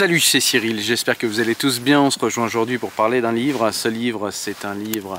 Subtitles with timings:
[0.00, 2.00] Salut, c'est Cyril, j'espère que vous allez tous bien.
[2.00, 3.70] On se rejoint aujourd'hui pour parler d'un livre.
[3.70, 5.18] Ce livre, c'est un livre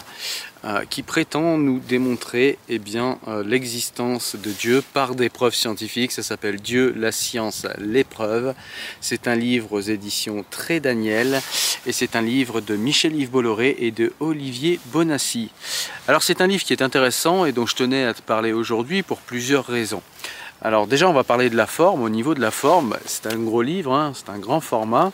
[0.65, 6.11] euh, qui prétend nous démontrer eh euh, l'existence de Dieu par des preuves scientifiques.
[6.11, 8.55] Ça s'appelle Dieu, la science, l'épreuve.
[9.01, 11.43] C'est un livre aux éditions Très Daniel
[11.85, 15.51] et c'est un livre de Michel-Yves Bolloré et de Olivier Bonassi.
[16.07, 19.03] Alors c'est un livre qui est intéressant et dont je tenais à te parler aujourd'hui
[19.03, 20.01] pour plusieurs raisons.
[20.63, 22.03] Alors déjà on va parler de la forme.
[22.03, 25.11] Au niveau de la forme, c'est un gros livre, hein, c'est un grand format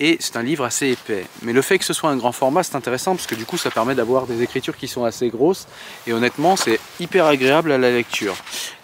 [0.00, 1.24] et c'est un livre assez épais.
[1.42, 3.56] Mais le fait que ce soit un grand format, c'est intéressant parce que du coup
[3.56, 5.68] ça permet d'avoir des écritures qui sont assez grosses
[6.08, 8.34] et honnêtement c'est hyper agréable à la lecture.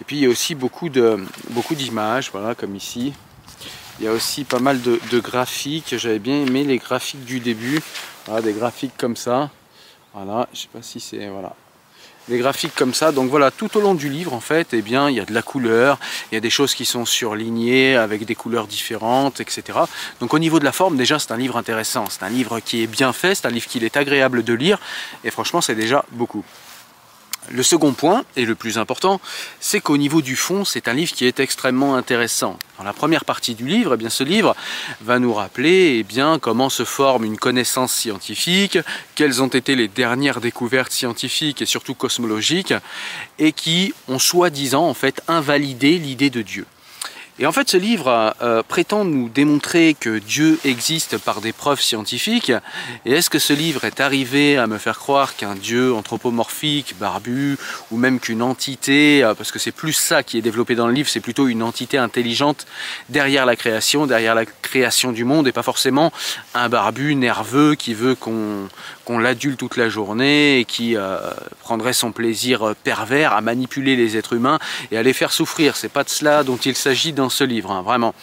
[0.01, 3.13] Et puis il y a aussi beaucoup d'images, voilà comme ici.
[3.99, 5.97] Il y a aussi pas mal de, graphiques.
[5.97, 7.83] J'avais bien aimé les graphiques du début.
[8.27, 9.51] Voilà, des graphiques comme ça.
[10.15, 11.57] Voilà, je sais pas si c'est voilà
[12.29, 13.13] des graphiques comme ça.
[13.13, 15.35] Donc voilà, tout au long du livre, en fait, eh bien, il y a de
[15.35, 15.99] la couleur,
[16.31, 19.79] il y a des choses qui sont surlignées avec des couleurs différentes, etc.
[20.21, 22.07] Donc au niveau de la forme, déjà, c'est un livre intéressant.
[22.11, 24.79] C'est un livre qui est bien fait, c'est un livre qui est agréable de lire,
[25.25, 26.45] et franchement, c'est déjà beaucoup.
[27.51, 29.21] Le second point, et le plus important,
[29.59, 32.59] c'est qu'au niveau du fond, c'est un livre qui est extrêmement intéressant.
[32.77, 34.55] Dans la première partie du livre, eh bien, ce livre
[35.01, 38.79] va nous rappeler eh comment se forme une connaissance scientifique,
[39.15, 42.75] quelles ont été les dernières découvertes scientifiques et surtout cosmologiques,
[43.39, 46.67] et qui ont soi-disant en fait invalidé l'idée de Dieu.
[47.41, 51.81] Et en fait, ce livre euh, prétend nous démontrer que Dieu existe par des preuves
[51.81, 52.51] scientifiques.
[53.07, 57.57] Et est-ce que ce livre est arrivé à me faire croire qu'un Dieu anthropomorphique, barbu,
[57.93, 60.93] ou même qu'une entité, euh, parce que c'est plus ça qui est développé dans le
[60.93, 62.67] livre, c'est plutôt une entité intelligente
[63.09, 66.13] derrière la création, derrière la création du monde, et pas forcément
[66.55, 68.69] un barbu nerveux qui veut qu'on
[69.09, 71.19] qu'on l'adule toute la journée et qui euh,
[71.61, 74.59] prendrait son plaisir pervers à manipuler les êtres humains
[74.91, 75.77] et à les faire souffrir.
[75.77, 78.15] C'est pas de cela dont il s'agit dans ce livre, hein, vraiment.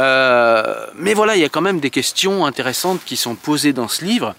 [0.00, 3.86] Euh, mais voilà, il y a quand même des questions intéressantes qui sont posées dans
[3.86, 4.34] ce livre.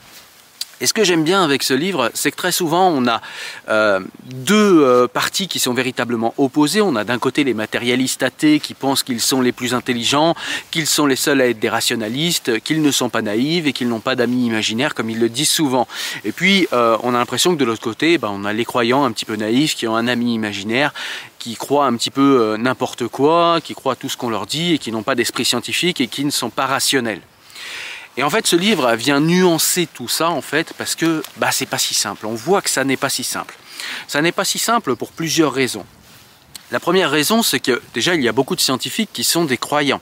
[0.81, 3.22] Et ce que j'aime bien avec ce livre, c'est que très souvent, on a
[3.69, 6.81] euh, deux euh, parties qui sont véritablement opposées.
[6.81, 10.34] On a d'un côté les matérialistes athées qui pensent qu'ils sont les plus intelligents,
[10.72, 13.90] qu'ils sont les seuls à être des rationalistes, qu'ils ne sont pas naïfs et qu'ils
[13.90, 15.88] n'ont pas d'amis imaginaires, comme ils le disent souvent.
[16.25, 19.03] Et puis, euh, on a l'impression que de l'autre côté, ben, on a les croyants
[19.03, 20.96] un petit peu naïfs qui ont un ami imaginaire
[21.38, 24.78] qui croient un petit peu n'importe quoi, qui croient tout ce qu'on leur dit et
[24.78, 27.22] qui n'ont pas d'esprit scientifique et qui ne sont pas rationnels.
[28.17, 31.66] Et en fait, ce livre vient nuancer tout ça, en fait, parce que bah, c'est
[31.66, 32.25] pas si simple.
[32.25, 33.55] On voit que ça n'est pas si simple.
[34.07, 35.85] Ça n'est pas si simple pour plusieurs raisons.
[36.72, 39.58] La première raison, c'est que déjà, il y a beaucoup de scientifiques qui sont des
[39.58, 40.00] croyants.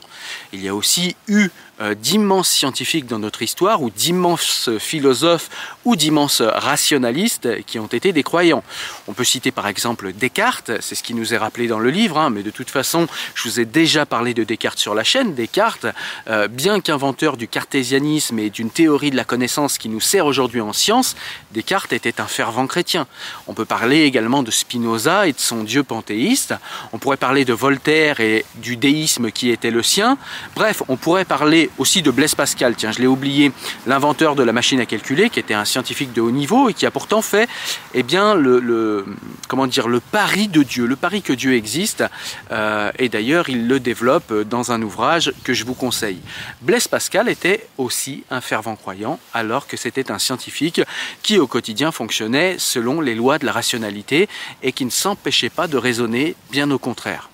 [0.52, 1.48] Il y a aussi eu
[1.80, 5.48] euh, d'immenses scientifiques dans notre histoire, ou d'immenses philosophes,
[5.86, 8.62] ou d'immenses rationalistes qui ont été des croyants.
[9.08, 12.18] On peut citer par exemple Descartes, c'est ce qui nous est rappelé dans le livre,
[12.18, 15.34] hein, mais de toute façon, je vous ai déjà parlé de Descartes sur la chaîne.
[15.34, 15.86] Descartes,
[16.28, 20.60] euh, bien qu'inventeur du cartésianisme et d'une théorie de la connaissance qui nous sert aujourd'hui
[20.60, 21.16] en science,
[21.52, 23.06] Descartes était un fervent chrétien.
[23.46, 26.54] On peut parler également de Spinoza et de son dieu panthéiste.
[26.92, 30.18] On pourrait parler de Voltaire et du déisme qui était le sien.
[30.54, 32.74] Bref, on pourrait parler aussi de Blaise Pascal.
[32.76, 33.52] Tiens, je l'ai oublié,
[33.86, 36.86] l'inventeur de la machine à calculer, qui était un scientifique de haut niveau et qui
[36.86, 37.48] a pourtant fait,
[37.94, 39.04] eh bien, le,
[39.48, 42.04] comment dire, le pari de Dieu, le pari que Dieu existe.
[42.50, 46.20] Euh, et d'ailleurs, il le développe dans un ouvrage que je vous conseille.
[46.62, 50.80] Blaise Pascal était aussi un fervent croyant, alors que c'était un scientifique
[51.22, 54.28] qui, au quotidien, fonctionnait selon les lois de la rationalité
[54.62, 57.30] et qui ne s'empêchait pas de raisonner, bien au contraire.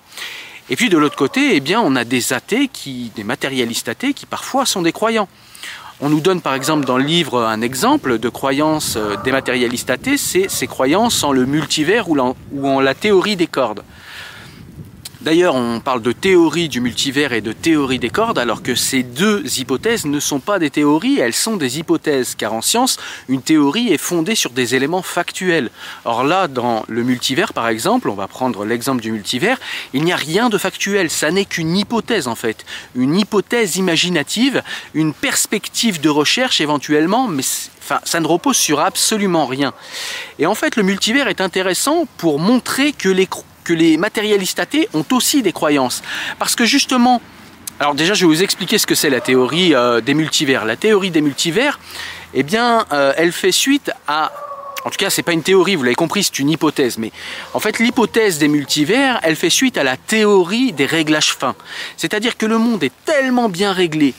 [0.69, 4.25] Et puis de l'autre côté, eh on a des athées, qui, des matérialistes athées, qui
[4.25, 5.29] parfois sont des croyants.
[5.99, 9.89] On nous donne par exemple dans le livre un exemple de croyance euh, des matérialistes
[9.89, 13.83] athées, c'est ces croyances en le multivers ou en la théorie des cordes.
[15.27, 19.03] D'ailleurs, on parle de théorie du multivers et de théorie des cordes, alors que ces
[19.03, 22.95] deux hypothèses ne sont pas des théories, elles sont des hypothèses, car en science,
[23.27, 25.69] une théorie est fondée sur des éléments factuels.
[26.05, 29.59] Or là, dans le multivers, par exemple, on va prendre l'exemple du multivers,
[29.91, 32.65] il n'y a rien de factuel, ça n'est qu'une hypothèse en fait,
[32.95, 34.63] une hypothèse imaginative,
[34.93, 39.73] une perspective de recherche éventuellement, mais ça ne repose sur absolument rien.
[40.39, 43.27] Et en fait, le multivers est intéressant pour montrer que les,
[43.67, 46.01] que les matérialistes athées ont aussi des croyances.
[46.39, 47.21] Parce que justement,
[47.81, 50.63] alors déjà je vais vous expliquer ce que c'est la théorie euh, des multivers.
[50.63, 51.77] La théorie des multivers,
[52.33, 54.31] eh bien, euh, elle fait suite à
[54.85, 56.97] en tout cas, c'est pas une théorie, vous l'avez compris, c'est une hypothèse.
[56.97, 57.11] Mais
[57.53, 61.55] en fait, l'hypothèse des multivers, elle fait suite à la théorie des réglages fins.
[61.97, 64.13] C'est-à-dire que le monde est tellement bien réglé,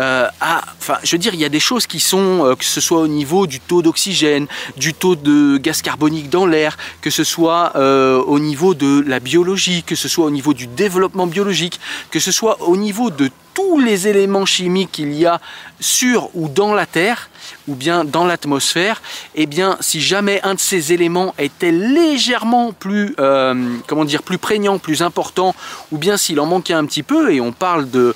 [0.00, 2.80] euh, enfin, je veux dire, il y a des choses qui sont, euh, que ce
[2.80, 4.46] soit au niveau du taux d'oxygène,
[4.76, 9.20] du taux de gaz carbonique dans l'air, que ce soit euh, au niveau de la
[9.20, 11.78] biologie, que ce soit au niveau du développement biologique,
[12.10, 15.40] que ce soit au niveau de tous les éléments chimiques qu'il y a
[15.78, 17.28] sur ou dans la Terre,
[17.68, 19.02] ou bien dans l'atmosphère,
[19.34, 24.38] eh bien, si jamais un de ces éléments était légèrement plus, euh, comment dire, plus
[24.38, 25.54] prégnant, plus important,
[25.90, 28.14] ou bien s'il en manquait un petit peu, et on parle de,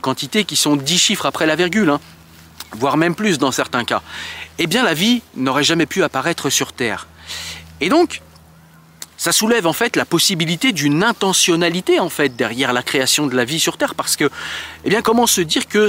[0.00, 2.00] quantités qui sont 10 chiffres après la virgule, hein,
[2.72, 4.02] voire même plus dans certains cas,
[4.58, 7.06] eh bien, la vie n'aurait jamais pu apparaître sur Terre.
[7.80, 8.22] Et donc,
[9.22, 13.44] ça soulève en fait la possibilité d'une intentionnalité en fait derrière la création de la
[13.44, 14.28] vie sur Terre parce que
[14.84, 15.86] eh comment se dire que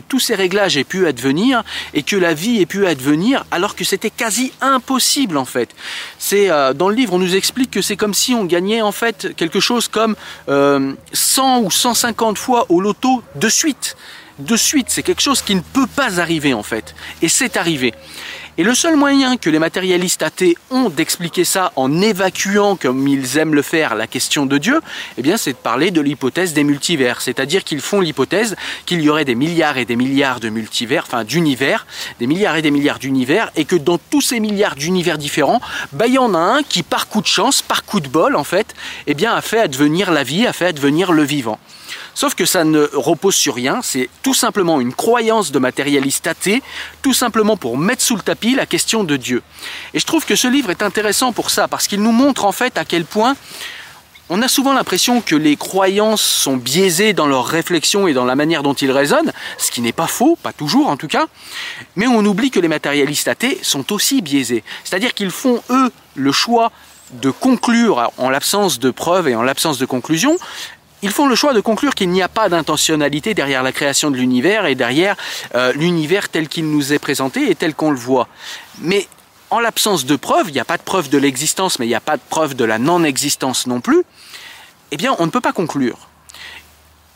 [0.00, 1.64] tous ces réglages aient pu advenir
[1.94, 5.70] et que la vie ait pu advenir alors que c'était quasi impossible en fait?
[6.18, 8.92] C'est euh, dans le livre on nous explique que c'est comme si on gagnait en
[8.92, 10.16] fait quelque chose comme
[10.46, 13.96] 100 euh, ou 150 fois au loto de suite.
[14.40, 16.94] De suite c'est quelque chose qui ne peut pas arriver en fait.
[17.22, 17.94] Et c'est arrivé
[18.60, 23.38] et le seul moyen que les matérialistes athées ont d'expliquer ça en évacuant, comme ils
[23.38, 24.82] aiment le faire, la question de Dieu,
[25.16, 27.22] eh bien, c'est de parler de l'hypothèse des multivers.
[27.22, 31.24] C'est-à-dire qu'ils font l'hypothèse qu'il y aurait des milliards et des milliards de multivers, enfin
[31.24, 31.86] d'univers,
[32.18, 35.62] des milliards et des milliards d'univers, et que dans tous ces milliards d'univers différents,
[35.92, 38.36] bah, il y en a un qui, par coup de chance, par coup de bol,
[38.36, 38.74] en fait,
[39.06, 41.58] eh bien, a fait advenir la vie, a fait advenir le vivant.
[42.14, 46.62] Sauf que ça ne repose sur rien, c'est tout simplement une croyance de matérialiste athée,
[47.02, 49.42] tout simplement pour mettre sous le tapis la question de Dieu.
[49.94, 52.52] Et je trouve que ce livre est intéressant pour ça, parce qu'il nous montre en
[52.52, 53.36] fait à quel point
[54.32, 58.36] on a souvent l'impression que les croyances sont biaisées dans leur réflexion et dans la
[58.36, 61.26] manière dont ils raisonnent, ce qui n'est pas faux, pas toujours en tout cas,
[61.96, 64.62] mais on oublie que les matérialistes athées sont aussi biaisés.
[64.84, 66.70] C'est-à-dire qu'ils font, eux, le choix
[67.10, 70.38] de conclure en l'absence de preuves et en l'absence de conclusion,
[71.02, 74.16] ils font le choix de conclure qu'il n'y a pas d'intentionnalité derrière la création de
[74.16, 75.16] l'univers et derrière
[75.54, 78.28] euh, l'univers tel qu'il nous est présenté et tel qu'on le voit.
[78.80, 79.08] Mais
[79.50, 81.94] en l'absence de preuves, il n'y a pas de preuve de l'existence, mais il n'y
[81.94, 84.02] a pas de preuve de la non-existence non plus,
[84.90, 86.10] eh bien on ne peut pas conclure.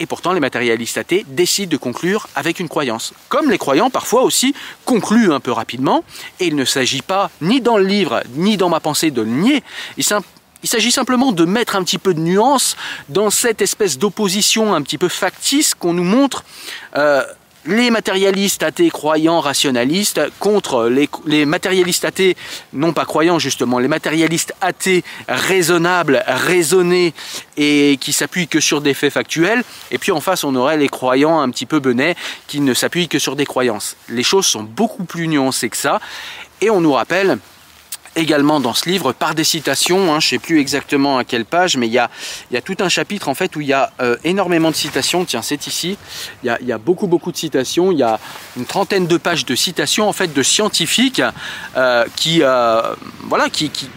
[0.01, 3.15] Et pourtant, les matérialistes athées décident de conclure avec une croyance.
[3.29, 4.53] Comme les croyants, parfois aussi,
[4.85, 6.03] concluent un peu rapidement.
[6.41, 9.31] Et il ne s'agit pas, ni dans le livre, ni dans ma pensée, de le
[9.31, 9.63] nier.
[10.69, 12.77] S'agit simplement de mettre un petit peu de nuance
[13.09, 16.44] dans cette espèce d'opposition un petit peu factice qu'on nous montre.
[16.97, 17.23] Euh,
[17.67, 20.91] les matérialistes athées croyants rationalistes contre
[21.27, 22.37] les, matérialistes athées
[22.73, 27.15] non pas croyants justement, les matérialistes athées raisonnables, raisonnés
[27.56, 29.65] et qui s'appuient que sur des faits factuels.
[29.91, 32.17] Et puis en face on aurait les croyants un petit peu benets
[32.47, 33.97] qui ne s'appuient que sur des croyances.
[34.09, 36.01] Les choses sont beaucoup plus nuancées que ça
[36.61, 37.39] et on nous rappelle
[38.17, 41.44] également dans ce livre par des citations, hein, je ne sais plus exactement à quelle
[41.44, 42.11] page, mais il y a,
[42.65, 45.67] tout un chapitre en fait où il y a euh, énormément de citations, tiens c'est
[45.67, 45.97] ici,
[46.43, 48.19] il y, a, beaucoup beaucoup de citations, il y a
[48.56, 51.23] une trentaine de pages de citations en fait de scientifiques
[51.77, 53.89] euh, qui, euh, voilà, qui, qui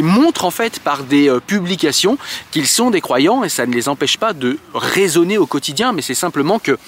[0.00, 2.16] montrent en fait par des euh, publications
[2.50, 6.00] qu'ils sont des croyants et ça ne les empêche pas de raisonner au quotidien, mais
[6.00, 6.78] c'est simplement que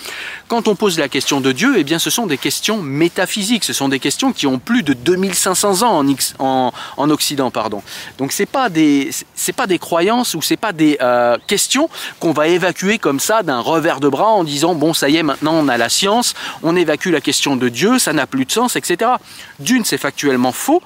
[0.49, 3.73] quand on pose la question de Dieu, eh bien ce sont des questions métaphysiques, ce
[3.73, 6.04] sont des questions qui ont plus de 2500 ans
[6.38, 7.82] en, en, Occident, pardon.
[8.16, 9.11] Donc c'est pas des
[9.54, 13.61] pas des croyances ou c'est pas des euh, questions qu'on va évacuer comme ça d'un
[13.61, 16.75] revers de bras en disant bon ça y est maintenant on a la science, on
[16.75, 19.12] évacue la question de Dieu, ça n'a plus de sens, etc.
[19.61, 20.82] D'une c'est factuellement faux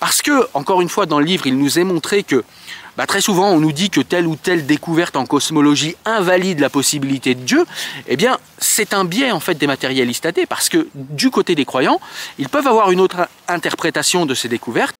[0.00, 2.42] parce que encore une fois dans le livre il nous est montré que
[2.96, 6.68] bah, très souvent on nous dit que telle ou telle découverte en cosmologie invalide la
[6.68, 7.64] possibilité de Dieu,
[8.08, 11.64] eh bien c'est un biais en fait des matérialistes athées parce que du côté des
[11.64, 12.00] croyants,
[12.38, 14.99] ils peuvent avoir une autre interprétation de ces découvertes.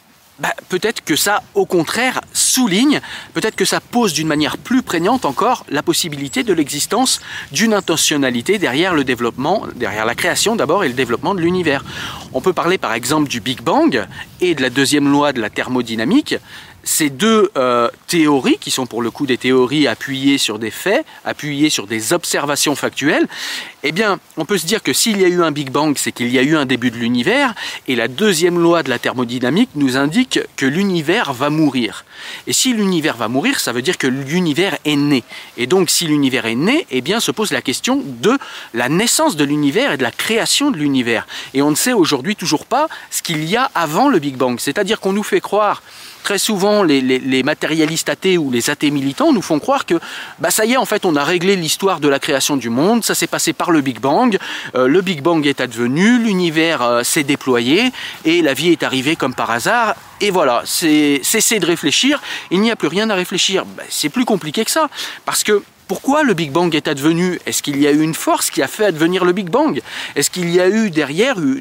[0.41, 2.99] bah, peut-être que ça, au contraire, souligne,
[3.35, 7.21] peut-être que ça pose d'une manière plus prégnante encore la possibilité de l'existence
[7.51, 11.85] d'une intentionnalité derrière le développement, derrière la création d'abord et le développement de l'univers.
[12.33, 14.07] On peut parler par exemple du Big Bang
[14.39, 16.35] et de la deuxième loi de la thermodynamique
[16.83, 21.05] ces deux euh, théories, qui sont pour le coup des théories appuyées sur des faits,
[21.25, 23.27] appuyées sur des observations factuelles,
[23.83, 26.11] eh bien, on peut se dire que s'il y a eu un Big Bang, c'est
[26.11, 27.53] qu'il y a eu un début de l'univers,
[27.87, 32.05] et la deuxième loi de la thermodynamique nous indique que l'univers va mourir.
[32.45, 35.23] Et si l'univers va mourir, ça veut dire que l'univers est né.
[35.57, 38.37] Et donc, si l'univers est né, eh bien, se pose la question de
[38.73, 41.27] la naissance de l'univers et de la création de l'univers.
[41.53, 44.59] Et on ne sait aujourd'hui toujours pas ce qu'il y a avant le Big Bang.
[44.59, 45.81] C'est-à-dire qu'on nous fait croire
[46.23, 49.95] très souvent les, matérialistes athées ou les athées militants nous font croire que
[50.39, 53.03] bah ça y est en fait on a réglé l'histoire de la création du monde,
[53.03, 54.37] ça s'est passé par le Big Bang,
[54.75, 57.91] euh, le Big Bang est advenu, l'univers euh, s'est déployé
[58.25, 62.61] et la vie est arrivée comme par hasard et voilà, c'est cesser de réfléchir, il
[62.61, 63.65] n'y a plus rien à réfléchir.
[63.65, 64.87] Bah, c'est plus compliqué que ça
[65.25, 67.37] parce que pourquoi le Big Bang est advenu?
[67.45, 69.81] Est-ce qu'il y a eu une force qui a fait advenir le Big Bang?
[70.15, 71.59] Est-ce qu'il y a eu derrière, le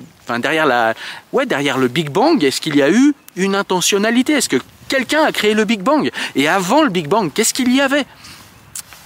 [1.88, 4.34] Big Bang, est-ce qu'il y a eu une intentionnalité?
[4.34, 4.58] Est-ce que
[4.88, 6.12] quelqu'un a créé le Big Bang?
[6.36, 8.04] Et avant le Big Bang, qu'est-ce qu'il y avait?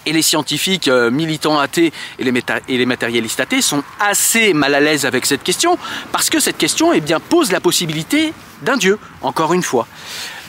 [0.04, 5.06] Et les scientifiques euh, militants athées et les, matérialistes athées sont assez mal à l'aise
[5.06, 5.78] avec cette question,
[6.12, 7.00] parce que cette question eh
[7.30, 9.88] pose la possibilité d'un Dieu, encore une fois.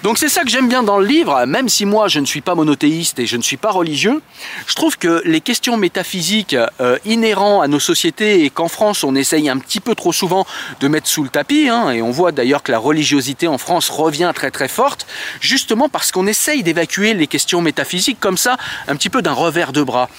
[0.04, 2.42] Donc c'est ça que j'aime bien dans le livre, même si moi je ne suis
[2.42, 4.22] pas monothéiste et je ne suis pas religieux,
[4.68, 9.16] je trouve que les questions métaphysiques euh, inhérentes à nos sociétés et qu'en France on
[9.16, 10.46] essaye un petit peu trop souvent
[10.80, 13.90] de mettre sous le tapis, hein, et on voit d'ailleurs que la religiosité en France
[13.90, 15.08] revient très très forte,
[15.40, 19.72] justement parce qu'on essaye d'évacuer les questions métaphysiques comme ça, un petit peu d'un revers
[19.72, 20.10] de bras.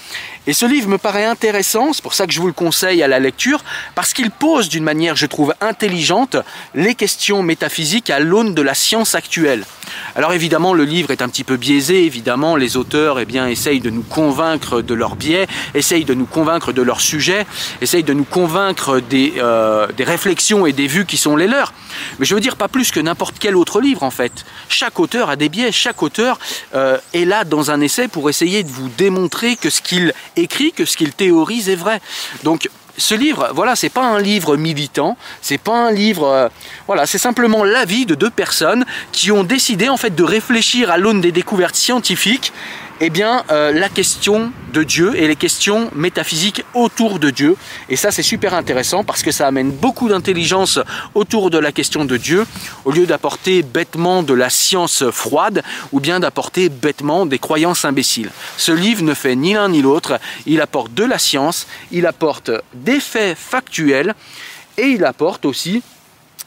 [0.47, 3.07] Et ce livre me paraît intéressant, c'est pour ça que je vous le conseille à
[3.07, 3.63] la lecture,
[3.95, 6.37] parce qu'il pose d'une manière, je trouve, intelligente
[6.73, 9.65] les questions métaphysiques à l'aune de la science actuelle.
[10.15, 12.03] Alors évidemment, le livre est un petit peu biaisé.
[12.03, 16.25] Évidemment, les auteurs eh bien, essayent de nous convaincre de leur biais, essayent de nous
[16.25, 17.45] convaincre de leur sujet,
[17.81, 21.73] essayent de nous convaincre des, euh, des réflexions et des vues qui sont les leurs.
[22.19, 24.45] Mais je veux dire pas plus que n'importe quel autre livre en fait.
[24.69, 26.39] Chaque auteur a des biais, chaque auteur
[26.75, 30.71] euh, est là dans un essai pour essayer de vous démontrer que ce qu'il écrit,
[30.71, 32.01] que ce qu'il théorise est vrai.
[32.43, 36.49] Donc ce livre, voilà, c'est pas un livre militant, c'est pas un livre, euh,
[36.87, 40.97] voilà, c'est simplement l'avis de deux personnes qui ont décidé en fait de réfléchir à
[40.97, 42.51] l'aune des découvertes scientifiques
[42.99, 47.55] eh bien, euh, la question de Dieu et les questions métaphysiques autour de Dieu.
[47.89, 50.79] Et ça, c'est super intéressant parce que ça amène beaucoup d'intelligence
[51.13, 52.45] autour de la question de Dieu,
[52.85, 58.31] au lieu d'apporter bêtement de la science froide ou bien d'apporter bêtement des croyances imbéciles.
[58.57, 60.19] Ce livre ne fait ni l'un ni l'autre.
[60.45, 64.15] Il apporte de la science, il apporte des faits factuels
[64.77, 65.81] et il apporte aussi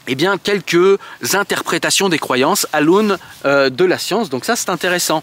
[0.08, 0.98] eh bien, quelques
[1.34, 4.30] interprétations des croyances à l'aune euh, de la science.
[4.30, 5.20] Donc ça, c'est intéressant.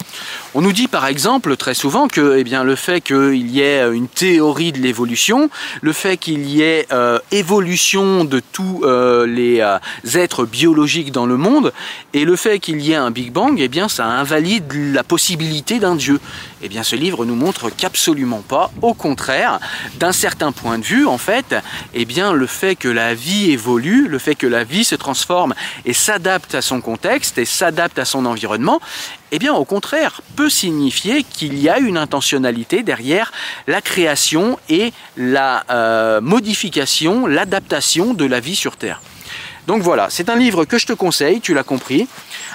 [0.54, 3.88] On nous dit par exemple très souvent que eh bien, le fait qu'il y ait
[3.92, 5.50] une théorie de l'évolution,
[5.82, 9.64] le fait qu'il y ait euh, évolution de tous euh, les
[10.18, 11.74] êtres biologiques dans le monde,
[12.14, 15.80] et le fait qu'il y ait un Big Bang, eh bien, ça invalide la possibilité
[15.80, 16.20] d'un Dieu.
[16.62, 18.72] Eh bien, ce livre nous montre qu'absolument pas.
[18.82, 19.60] Au contraire,
[20.00, 21.56] d'un certain point de vue, en fait,
[21.94, 25.56] eh bien, le fait que la vie évolue, le fait que la vie se transforme
[25.86, 28.80] et s'adapte à son contexte et s'adapte à son environnement,
[29.32, 33.32] eh bien, au contraire, peut signifier qu'il y a une intentionnalité derrière
[33.68, 39.02] la création et la euh, modification, l'adaptation de la vie sur Terre.
[39.68, 42.08] Donc voilà, c'est un livre que je te conseille, tu l'as compris.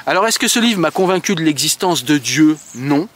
[0.06, 2.56] Alors est-ce que ce livre m'a convaincu de l'existence de Dieu?
[2.74, 3.06] Non.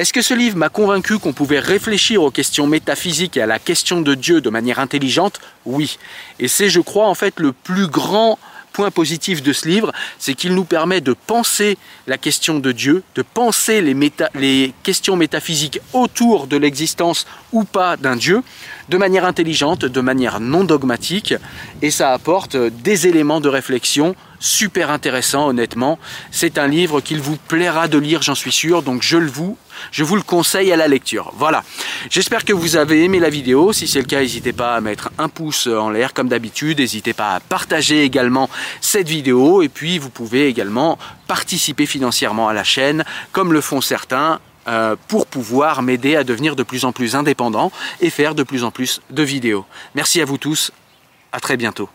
[0.00, 3.58] Est-ce que ce livre m'a convaincu qu'on pouvait réfléchir aux questions métaphysiques et à la
[3.58, 5.98] question de Dieu de manière intelligente Oui.
[6.38, 8.38] Et c'est, je crois, en fait, le plus grand
[8.72, 11.76] point positif de ce livre, c'est qu'il nous permet de penser
[12.06, 13.94] la question de Dieu, de penser les,
[14.36, 18.42] les questions métaphysiques autour de l'existence ou pas d'un Dieu,
[18.88, 21.34] de manière intelligente, de manière non dogmatique,
[21.82, 25.98] et ça apporte des éléments de réflexion super intéressants, honnêtement.
[26.32, 29.56] C'est un livre qu'il vous plaira de lire, j'en suis sûr, donc je le vous
[29.90, 31.32] je vous le conseille à la lecture.
[31.36, 31.64] Voilà.
[32.10, 33.72] J'espère que vous avez aimé la vidéo.
[33.72, 36.78] Si c'est le cas, n'hésitez pas à mettre un pouce en l'air comme d'habitude.
[36.78, 38.48] N'hésitez pas à partager également
[38.80, 39.62] cette vidéo.
[39.62, 44.96] Et puis, vous pouvez également participer financièrement à la chaîne, comme le font certains euh,
[45.08, 48.70] pour pouvoir m'aider à devenir de plus en plus indépendant et faire de plus en
[48.70, 49.64] plus de vidéos.
[49.94, 50.72] Merci à vous tous,
[51.32, 51.88] à très bientôt.